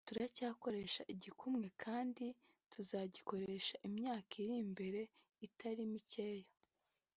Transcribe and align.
turacyakoresha 0.09 1.01
igikumwe 1.13 1.67
kandi 1.83 2.25
tuzagikoresha 2.73 3.75
imyaka 3.87 4.31
iri 4.43 4.55
imbere 4.65 5.01
itari 5.47 5.81
mikeya 5.93 6.49